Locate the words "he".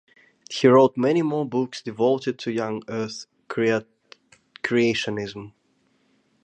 0.49-0.67